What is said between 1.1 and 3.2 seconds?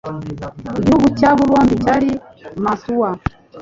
cyabo bombi cyari Mantua